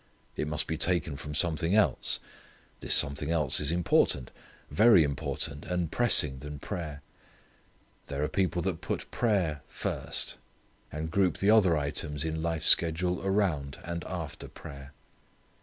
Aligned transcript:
It 0.35 0.47
must 0.47 0.65
be 0.65 0.79
taken 0.79 1.15
from 1.15 1.35
something 1.35 1.75
else. 1.75 2.19
This 2.79 2.95
something 2.95 3.29
else 3.29 3.59
is 3.59 3.71
important. 3.71 4.31
Very 4.71 5.03
important, 5.03 5.63
and 5.67 5.91
pressing 5.91 6.39
than 6.39 6.57
prayer. 6.57 7.03
There 8.07 8.23
are 8.23 8.27
people 8.27 8.63
that 8.63 8.81
put 8.81 9.11
prayer 9.11 9.61
first, 9.67 10.37
and 10.91 11.11
group 11.11 11.37
the 11.37 11.51
other 11.51 11.77
items 11.77 12.25
in 12.25 12.41
life's 12.41 12.65
schedule 12.65 13.21
around 13.23 13.77
and 13.83 14.03
after 14.05 14.47
prayer. 14.47 14.91